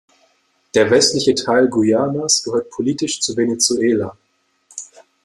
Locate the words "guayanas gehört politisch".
1.67-3.19